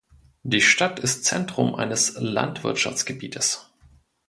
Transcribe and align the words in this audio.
Die 0.41 0.61
Stadt 0.61 0.97
ist 0.99 1.25
Zentrum 1.25 1.75
eines 1.75 2.15
Landwirtschaftsgebietes. 2.19 3.69